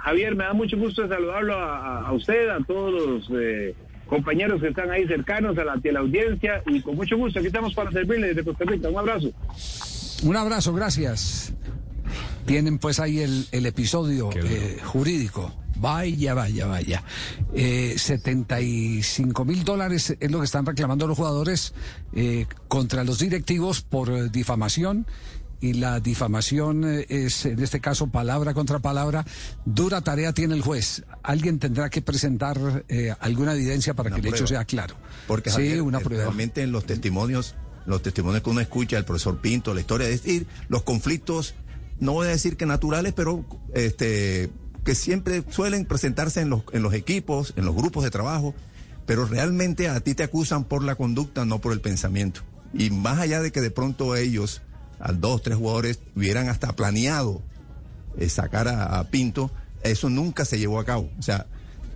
Javier, 0.05 0.35
me 0.35 0.43
da 0.43 0.53
mucho 0.53 0.77
gusto 0.77 1.07
saludarlo 1.07 1.55
a, 1.55 2.07
a 2.07 2.13
usted, 2.13 2.47
a 2.50 2.63
todos 2.63 2.93
los 2.93 3.27
eh, 3.41 3.74
compañeros 4.05 4.62
que 4.62 4.67
están 4.67 4.91
ahí 4.91 5.07
cercanos, 5.07 5.57
a 5.57 5.63
la, 5.63 5.74
a 5.74 5.79
la 5.83 6.00
audiencia, 6.00 6.62
y 6.67 6.79
con 6.81 6.95
mucho 6.95 7.17
gusto, 7.17 7.39
aquí 7.39 7.47
estamos 7.47 7.74
para 7.74 7.91
servirle 7.91 8.27
desde 8.27 8.43
Costa 8.43 8.65
Rica. 8.65 8.88
Un 8.88 9.00
abrazo. 9.00 9.31
Un 10.24 10.35
abrazo, 10.35 10.74
gracias. 10.74 11.53
Tienen 12.45 12.77
pues 12.77 13.00
ahí 13.00 13.21
el, 13.21 13.47
el 13.51 13.65
episodio 13.65 14.29
eh, 14.35 14.77
jurídico. 14.83 15.51
Vaya, 15.77 16.33
vaya, 16.35 16.67
vaya. 16.67 17.03
Eh, 17.53 17.95
75 17.97 19.43
mil 19.43 19.63
dólares 19.63 20.15
es 20.19 20.31
lo 20.31 20.39
que 20.39 20.45
están 20.45 20.65
reclamando 20.65 21.07
los 21.07 21.17
jugadores 21.17 21.74
eh, 22.13 22.45
contra 22.67 23.03
los 23.03 23.19
directivos 23.19 23.81
por 23.81 24.09
eh, 24.09 24.29
difamación. 24.29 25.05
Y 25.62 25.74
la 25.74 26.00
difamación 26.00 26.83
eh, 26.85 27.05
es, 27.09 27.45
en 27.45 27.62
este 27.62 27.79
caso, 27.79 28.07
palabra 28.07 28.53
contra 28.53 28.79
palabra. 28.79 29.25
Dura 29.65 30.01
tarea 30.01 30.33
tiene 30.33 30.53
el 30.53 30.62
juez. 30.62 31.03
Alguien 31.24 31.59
tendrá 31.59 31.89
que 31.89 32.01
presentar 32.01 32.85
eh, 32.88 33.13
alguna 33.19 33.53
evidencia 33.53 33.93
para 33.93 34.09
Una 34.09 34.21
que 34.21 34.27
el 34.27 34.33
hecho 34.33 34.47
sea 34.47 34.65
claro. 34.65 34.95
Porque 35.27 35.50
sí, 35.50 35.55
Javier, 35.57 35.81
una 35.81 36.00
eh, 36.00 36.03
prueba. 36.03 36.24
realmente 36.25 36.62
en 36.62 36.71
los 36.71 36.85
testimonios, 36.85 37.55
los 37.85 38.01
testimonios 38.01 38.43
que 38.43 38.50
uno 38.50 38.62
escucha, 38.62 38.97
el 38.97 39.05
profesor 39.05 39.38
Pinto, 39.39 39.74
la 39.74 39.81
historia, 39.81 40.07
es 40.07 40.24
decir, 40.24 40.47
los 40.67 40.83
conflictos, 40.83 41.55
no 42.00 42.13
voy 42.13 42.27
a 42.27 42.31
decir 42.31 42.57
que 42.57 42.65
naturales, 42.65 43.13
pero 43.13 43.45
este 43.74 44.50
que 44.85 44.95
siempre 44.95 45.43
suelen 45.50 45.85
presentarse 45.85 46.41
en 46.41 46.50
los, 46.50 46.62
en 46.71 46.83
los 46.83 46.93
equipos, 46.93 47.53
en 47.57 47.65
los 47.65 47.75
grupos 47.75 48.03
de 48.03 48.12
trabajo, 48.12 48.53
pero 49.05 49.25
realmente 49.25 49.89
a 49.89 50.00
ti 50.00 50.13
te 50.13 50.24
acusan 50.24 50.63
por 50.63 50.83
la 50.83 50.95
conducta, 50.95 51.43
no 51.43 51.59
por 51.59 51.74
el 51.74 51.81
pensamiento. 51.81 52.41
Y 52.71 52.91
más 52.91 53.19
allá 53.19 53.41
de 53.41 53.51
que 53.51 53.62
de 53.62 53.71
pronto 53.71 54.15
ellos, 54.15 54.62
a 54.99 55.11
dos, 55.11 55.41
tres 55.41 55.57
jugadores, 55.57 55.99
hubieran 56.15 56.49
hasta 56.49 56.75
planeado 56.75 57.41
eh, 58.17 58.29
sacar 58.29 58.67
a, 58.67 58.99
a 58.99 59.03
Pinto, 59.09 59.51
eso 59.83 60.09
nunca 60.09 60.45
se 60.45 60.57
llevó 60.59 60.79
a 60.79 60.85
cabo. 60.85 61.09
O 61.19 61.21
sea, 61.21 61.45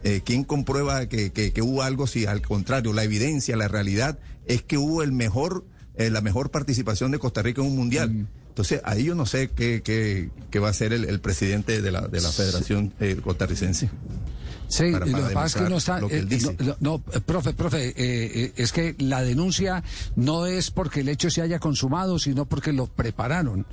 eh, 0.03 0.21
¿quién 0.23 0.43
comprueba 0.43 1.07
que, 1.07 1.31
que- 1.31 1.51
que 1.53 1.61
hubo 1.61 1.81
algo 1.83 2.07
si 2.07 2.25
al 2.25 2.41
contrario, 2.41 2.93
la 2.93 3.03
evidencia, 3.03 3.55
la 3.57 3.67
realidad 3.67 4.19
es 4.45 4.61
que 4.61 4.77
hubo 4.77 5.01
el 5.03 5.11
mejor, 5.11 5.65
eh, 5.95 6.09
la 6.09 6.21
mejor 6.21 6.51
participación 6.51 7.11
de 7.11 7.19
Costa 7.19 7.41
Rica 7.41 7.61
en 7.61 7.67
un 7.67 7.75
mundial? 7.75 8.27
Entonces, 8.49 8.81
ahí 8.83 9.05
yo 9.05 9.15
no 9.15 9.25
sé 9.25 9.49
qué, 9.55 9.81
qué, 9.83 10.31
qué 10.51 10.59
va 10.59 10.67
a 10.67 10.71
hacer 10.71 10.91
el, 10.91 11.05
el 11.05 11.21
presidente 11.21 11.81
de 11.81 11.91
la, 11.91 12.01
de 12.07 12.19
la 12.19 12.29
Federación 12.29 12.93
eh, 12.99 13.17
Costarricense. 13.23 13.89
Sí, 14.69 14.91
para- 14.91 15.05
lo 15.05 15.27
que 15.27 15.33
pasa 15.33 15.45
es 15.59 15.63
que 15.63 15.69
no 15.69 15.77
está. 15.77 15.99
eh, 16.09 16.25
dice. 16.27 16.55
no, 16.59 16.75
no, 16.79 17.03
eh, 17.11 17.19
profe, 17.19 17.53
profe, 17.53 17.87
eh, 17.89 17.93
eh, 17.97 18.53
es 18.55 18.71
que 18.71 18.95
la 18.99 19.23
denuncia 19.23 19.83
no 20.15 20.45
es 20.45 20.69
porque 20.71 21.01
el 21.01 21.09
hecho 21.09 21.29
se 21.29 21.41
haya 21.41 21.59
consumado, 21.59 22.19
sino 22.19 22.45
porque 22.45 22.71
lo 22.71 22.85
prepararon. 22.87 23.65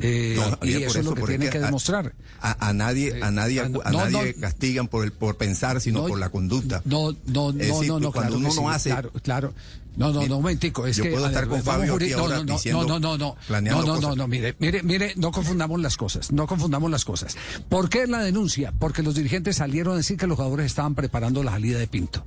Eh, 0.00 0.34
No, 0.36 0.58
y 0.66 0.74
eso 0.82 0.98
es 1.00 1.04
lo 1.04 1.14
que 1.14 1.22
tienen 1.22 1.42
es 1.48 1.50
que 1.50 1.58
a- 1.58 1.62
demostrar. 1.66 2.14
A, 2.40 2.68
a 2.68 2.72
nadie, 2.72 3.22
a 3.22 3.30
nadie, 3.30 3.60
ah, 3.60 3.68
no, 3.68 3.80
a 3.84 3.90
no, 3.90 3.98
nadie 4.08 4.34
no. 4.34 4.40
castigan 4.40 4.88
por 4.88 5.04
el, 5.04 5.12
por 5.12 5.36
pensar, 5.36 5.80
sino 5.80 6.02
No, 6.02 6.08
por 6.08 6.18
la 6.18 6.28
conducta. 6.30 6.82
No, 6.84 7.12
no, 7.26 7.50
Es 7.50 7.54
no, 7.54 7.74
decir, 7.74 7.88
no, 7.88 8.00
no, 8.00 8.12
cuando 8.12 8.32
claro 8.32 8.36
uno 8.38 8.48
no 8.48 8.52
sí, 8.52 8.74
hace- 8.74 8.90
Claro, 8.90 9.10
claro. 9.22 9.54
No, 9.94 10.10
no, 10.10 10.26
no, 10.26 10.36
momentico. 10.36 10.86
Es 10.86 10.96
Yo 10.96 11.02
que, 11.04 11.10
puedo 11.10 11.26
estar 11.26 11.42
ver, 11.42 11.50
con 11.50 11.62
Fabio 11.62 11.96
aquí 11.96 12.10
no, 12.10 12.18
ahora 12.20 12.36
no, 12.38 12.44
no, 12.44 12.52
diciendo- 12.54 12.82
no, 12.84 12.98
no, 12.98 13.18
no, 13.18 13.36
no, 13.50 13.60
no, 13.60 13.82
no, 13.82 13.94
cosas. 14.00 14.16
no, 14.16 14.26
mire, 14.26 14.56
mire, 14.58 14.82
mire, 14.82 15.12
no 15.16 15.30
confundamos 15.32 15.78
las 15.82 15.98
cosas, 15.98 16.32
no 16.32 16.46
confundamos 16.46 16.90
las 16.90 17.04
cosas. 17.04 17.36
¿Por 17.68 17.90
qué 17.90 18.06
la 18.06 18.20
denuncia? 18.20 18.72
Porque 18.78 19.02
los 19.02 19.14
dirigentes 19.14 19.56
salieron 19.56 19.92
a 19.92 19.96
decir 19.98 20.16
que 20.16 20.26
los 20.26 20.36
jugadores 20.36 20.64
estaban 20.66 20.94
preparando 20.94 21.42
la 21.42 21.50
salida 21.52 21.78
de 21.78 21.86
Pinto. 21.88 22.24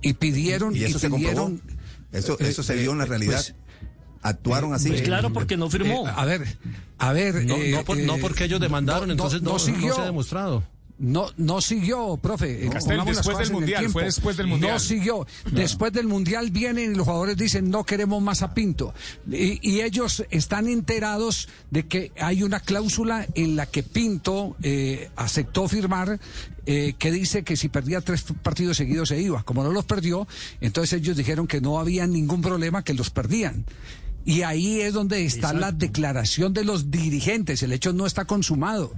Y 0.00 0.12
pidieron, 0.14 0.76
Y 0.76 0.84
eso 0.84 0.98
se 1.00 1.10
pidieron, 1.10 1.58
comprobó. 1.58 1.82
Eso, 2.12 2.34
eh, 2.38 2.48
eso 2.48 2.62
se 2.62 2.74
eh, 2.74 2.82
vio 2.82 2.92
en 2.92 2.98
la 2.98 3.04
eh, 3.04 3.08
realidad. 3.08 3.32
pues, 3.34 3.54
Actuaron 4.22 4.72
así. 4.72 4.88
Pues 4.88 5.02
claro, 5.02 5.32
porque 5.32 5.56
no 5.56 5.68
firmó. 5.68 6.06
Eh, 6.08 6.12
a 6.14 6.24
ver, 6.24 6.56
a 6.98 7.12
ver. 7.12 7.44
No, 7.44 7.56
eh, 7.56 7.72
no 7.72 7.84
por- 7.84 7.96
no 7.98 8.16
eh, 8.16 8.18
porque 8.20 8.44
ellos 8.44 8.60
demandaron, 8.60 9.10
entonces 9.10 9.42
no- 9.42 9.52
no 9.52 9.58
siguió, 9.58 9.94
se 9.94 10.00
ha 10.00 10.04
demostrado. 10.04 10.62
No, 10.98 11.26
no 11.36 11.60
siguió, 11.60 12.16
profe. 12.22 12.64
Eh, 12.64 12.68
Castel, 12.70 13.00
después 13.04 13.36
del 13.38 13.50
Mundial, 13.50 13.80
tiempo. 13.80 13.92
fue 13.94 14.04
después 14.04 14.36
del 14.36 14.46
Mundial. 14.46 14.74
No 14.74 14.78
siguió. 14.78 15.26
Después 15.50 15.92
del 15.92 16.06
Mundial 16.06 16.52
vienen 16.52 16.92
y 16.92 16.94
los 16.94 17.04
jugadores 17.06 17.36
dicen 17.36 17.70
no 17.70 17.82
queremos 17.82 18.22
más 18.22 18.42
a 18.42 18.54
Pinto. 18.54 18.94
Y, 19.28 19.58
y 19.68 19.80
ellos 19.80 20.24
están 20.30 20.68
enterados 20.68 21.48
de 21.72 21.88
que 21.88 22.12
hay 22.20 22.44
una 22.44 22.60
cláusula 22.60 23.26
en 23.34 23.56
la 23.56 23.66
que 23.66 23.82
Pinto 23.82 24.54
eh, 24.62 25.10
aceptó 25.16 25.66
firmar 25.66 26.20
eh, 26.66 26.94
que 26.96 27.10
dice 27.10 27.42
que 27.42 27.56
si 27.56 27.68
perdía 27.68 28.00
tres 28.00 28.24
partidos 28.40 28.76
seguidos 28.76 29.08
se 29.08 29.20
iba. 29.20 29.42
Como 29.42 29.64
no 29.64 29.72
los 29.72 29.84
perdió, 29.84 30.28
entonces 30.60 31.00
ellos 31.00 31.16
dijeron 31.16 31.48
que 31.48 31.60
no 31.60 31.80
había 31.80 32.06
ningún 32.06 32.42
problema, 32.42 32.84
que 32.84 32.94
los 32.94 33.10
perdían. 33.10 33.64
Y 34.24 34.42
ahí 34.42 34.80
es 34.80 34.94
donde 34.94 35.24
está 35.24 35.52
la 35.52 35.72
declaración 35.72 36.52
de 36.54 36.64
los 36.64 36.90
dirigentes. 36.90 37.62
El 37.62 37.72
hecho 37.72 37.92
no 37.92 38.06
está 38.06 38.24
consumado, 38.24 38.92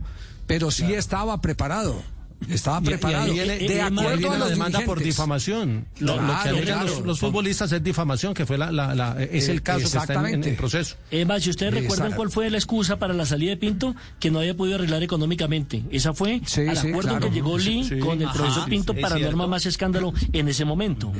pero 0.47 0.71
sí 0.71 0.93
estaba 0.93 1.41
preparado. 1.41 2.03
Estaba 2.49 2.79
Y- 2.81 2.83
y 2.83 2.87
preparado. 2.89 3.33
viene- 3.33 3.57
de 3.59 3.65
y 3.65 3.69
ahí 3.73 3.81
acuerdo 3.81 4.31
a 4.33 4.39
la 4.39 4.47
demanda 4.49 4.81
por 4.85 5.03
difamación. 5.03 5.87
Lo, 6.01 6.21
lo 6.21 6.27
que 6.43 6.49
alegan 6.51 6.65
claro. 6.81 6.85
los, 6.97 7.07
los 7.07 7.19
futbolistas 7.21 7.73
es 7.73 7.83
difamación, 7.83 8.35
que 8.35 8.45
fue 8.45 8.59
la, 8.59 8.71
la- 8.71 8.95
la- 8.95 9.17
es 9.23 9.49
Eh, 9.49 9.53
el 9.53 9.63
caso 9.63 9.79
que 9.79 9.85
está 9.87 9.99
en- 9.99 10.05
en, 10.05 10.11
exactamente. 10.17 10.51
el 10.51 10.57
proceso. 10.57 10.97
Emma, 11.11 11.41
si 11.41 11.49
ustedes 11.51 11.73
recuerdan 11.73 12.09
Exacto. 12.09 12.17
cuál 12.17 12.31
fue 12.31 12.51
la 12.51 12.59
excusa 12.59 12.99
para 12.99 13.15
la 13.15 13.25
salida 13.25 13.51
de 13.51 13.57
Pinto, 13.57 13.95
que 14.21 14.31
no 14.31 14.41
había 14.41 14.55
podido 14.55 14.77
arreglar 14.77 15.03
económicamente. 15.03 15.85
Esa 15.91 16.13
fue 16.13 16.43
Sí, 16.45 16.63
al 16.69 16.77
sí, 16.77 16.89
acuerdo 16.89 17.11
claro. 17.11 17.29
que 17.29 17.35
llegó 17.35 17.57
Lee 17.57 17.85
Sí. 17.85 17.99
con 17.99 18.21
el 18.21 18.27
Ajá, 18.29 18.35
profesor 18.35 18.65
sí, 18.65 18.71
Pinto 18.71 18.95
para 18.95 19.19
no 19.19 19.27
armar 19.27 19.49
más 19.49 19.65
escándalo 19.65 20.13
en 20.33 20.49
ese 20.49 20.65
momento. 20.67 21.13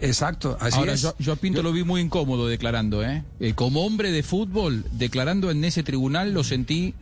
Exacto, 0.00 0.56
así 0.60 0.78
Ahora, 0.78 0.94
es. 0.94 1.02
Yo, 1.02 1.14
yo 1.18 1.32
a 1.32 1.36
Pinto 1.36 1.62
lo 1.62 1.72
vi 1.72 1.84
muy 1.84 2.00
incómodo 2.00 2.48
declarando, 2.48 3.04
¿eh? 3.04 3.22
Eh, 3.38 3.54
Como 3.54 3.84
hombre 3.86 4.10
de 4.10 4.22
fútbol, 4.22 4.84
declarando 4.92 5.50
en 5.50 5.64
ese 5.64 5.82
tribunal, 5.82 6.32
lo 6.34 6.42
sentí 6.42 6.94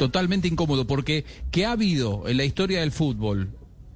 totalmente 0.00 0.48
incómodo, 0.48 0.86
porque 0.86 1.26
¿qué 1.50 1.66
ha 1.66 1.72
habido 1.72 2.26
en 2.26 2.38
la 2.38 2.44
historia 2.44 2.80
del 2.80 2.90
fútbol? 2.90 3.50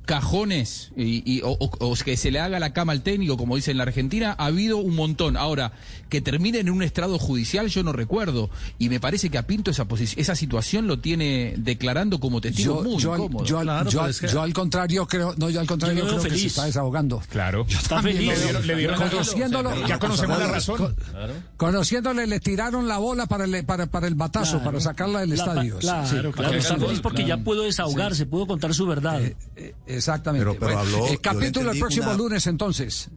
Cajones 0.05 0.93
y, 0.97 1.23
y- 1.25 1.41
o, 1.43 1.51
o- 1.53 1.71
o 1.91 1.95
que 1.97 2.17
se 2.17 2.31
le 2.31 2.39
haga 2.41 2.59
la 2.59 2.73
cama 2.73 2.93
al 2.93 3.03
técnico, 3.03 3.37
como 3.37 3.57
dice 3.57 3.71
en 3.71 3.79
la 3.79 3.85
Argentina, 3.85 4.35
ha 4.39 4.47
habido 4.47 4.77
un 4.79 4.95
montón. 4.95 5.37
Ahora, 5.37 5.73
que 6.11 6.21
termine 6.21 6.59
en 6.59 6.69
un 6.71 6.83
estrado 6.83 7.19
judicial, 7.19 7.69
yo 7.69 7.83
no 7.83 7.93
recuerdo. 7.93 8.51
Y 8.79 8.89
me 8.91 9.01
parece 9.01 9.31
que 9.31 9.39
a 9.39 9.47
Pinto 9.47 9.71
esa, 9.71 9.87
esa 10.17 10.35
situación 10.37 10.87
lo 10.87 10.99
tiene 10.99 11.55
declarando 11.57 12.21
como 12.21 12.41
testigo 12.41 12.83
Yo, 12.85 12.91
muy 12.91 12.99
yo 13.03 13.45
yo 13.45 13.61
Claro, 13.61 13.89
yo 13.91 14.03
al- 14.03 14.11
es 14.11 14.21
que- 14.21 14.29
yo 14.29 14.43
al 14.43 14.53
contrario 14.53 15.07
creo, 15.07 15.35
no, 15.39 15.49
yo 15.51 15.61
al 15.61 15.67
contrario 15.67 15.99
Yo 16.01 16.05
creo 16.07 16.17
que 16.19 16.23
se 16.25 16.29
feliz. 16.31 16.47
está 16.47 16.65
desahogando. 16.67 17.23
Claro. 17.31 17.65
Está 17.69 18.03
feliz. 18.03 18.33
Le 18.67 18.77
le 18.77 18.95
Conociéndolo- 18.95 19.87
ya 19.89 19.99
conocemos 19.99 20.39
la 20.39 20.47
razón. 20.49 20.77
Con- 20.77 20.97
Conociéndole, 21.57 22.27
le 22.27 22.41
tiraron 22.41 22.89
la 22.89 22.99
bola 22.99 23.27
para 23.27 23.45
el, 23.45 23.65
para, 23.65 23.87
para 23.87 24.07
el 24.07 24.15
batazo, 24.15 24.53
Claro. 24.59 24.65
para 24.65 24.81
sacarla 24.81 25.21
del 25.21 25.31
La- 25.31 25.35
estadio. 25.37 25.79
Claro, 25.79 26.07
Sí. 26.07 26.17
claro. 26.33 26.55
Está 26.57 26.77
feliz 26.77 27.01
porque 27.01 27.25
ya 27.25 27.39
pudo 27.39 27.63
desahogarse, 27.63 28.27
pudo 28.27 28.47
contar 28.47 28.75
su 28.75 28.87
verdad. 28.87 29.23
Eh, 29.23 29.35
Exactamente. 29.97 30.45
Pero- 30.47 30.59
pero 30.59 30.79
habló- 30.81 30.99
el 31.05 31.05
yo 31.07 31.13
le 31.13 31.19
capítulo 31.21 31.71
el 31.73 31.79
próximo 31.79 32.07
una- 32.09 32.17
lunes 32.17 32.47
entonces. 32.47 33.09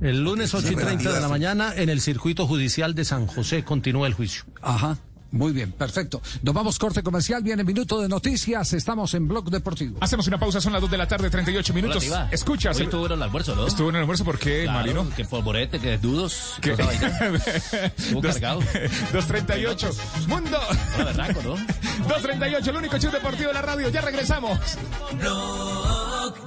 El 0.00 0.24
lunes 0.24 0.52
8 0.54 0.72
y 0.72 0.76
30 0.76 1.12
de 1.12 1.20
la 1.20 1.28
mañana 1.28 1.72
en 1.76 1.88
el 1.90 2.00
circuito 2.00 2.46
judicial 2.46 2.94
de 2.94 3.04
San 3.04 3.26
José 3.26 3.62
continúa 3.62 4.06
el 4.06 4.14
juicio. 4.14 4.44
Ajá. 4.62 4.96
Muy 5.30 5.52
bien, 5.52 5.72
perfecto. 5.72 6.20
Nos 6.42 6.54
vamos 6.54 6.78
corte 6.78 7.02
comercial, 7.02 7.42
viene 7.42 7.64
minuto 7.64 7.98
de 8.02 8.06
noticias, 8.06 8.70
estamos 8.74 9.14
en 9.14 9.26
Blog 9.28 9.48
Deportivo. 9.50 9.96
Hacemos 10.02 10.26
una 10.26 10.38
pausa, 10.38 10.60
son 10.60 10.74
las 10.74 10.82
2 10.82 10.90
de 10.90 10.98
la 10.98 11.08
tarde, 11.08 11.30
38 11.30 11.72
minutos. 11.72 12.04
Hola, 12.04 12.24
Tiva. 12.24 12.28
Escucha. 12.30 12.70
Hoy 12.72 12.82
estuvo 12.82 13.06
en 13.06 13.12
el 13.12 13.22
almuerzo, 13.22 13.56
¿no? 13.56 13.66
Estuvo 13.66 13.88
en 13.88 13.94
el 13.96 14.00
almuerzo, 14.02 14.26
¿por 14.26 14.38
qué, 14.38 14.64
Claro, 14.64 14.78
Marino? 14.80 15.08
Que 15.16 15.24
polvorete, 15.24 15.78
que 15.78 15.96
dudos. 15.96 16.56
¿Qué? 16.60 16.72
cosa 16.72 16.84
vaina. 16.84 17.18
Estuvo 17.96 18.20
Dos- 18.20 18.32
cargado. 18.34 18.60
238. 19.12 19.90
Mundo. 20.28 20.58
Hola, 20.96 21.04
berraco, 21.06 21.40
¿no? 21.42 21.50
238, 22.08 22.70
el 22.70 22.76
único 22.76 22.98
show 22.98 23.10
deportivo 23.10 23.48
de 23.48 23.54
la 23.54 23.62
radio. 23.62 23.88
Ya 23.88 24.02
regresamos. 24.02 24.58
Blog 25.18 25.81